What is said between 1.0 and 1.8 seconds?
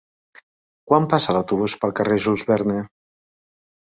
passa l'autobús